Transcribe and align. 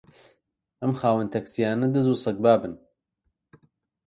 ئەم 0.81 0.91
خاوەن 0.99 1.27
تاکسییانە 1.33 1.87
دز 1.93 2.05
و 2.09 2.21
سەگبابن 2.23 2.73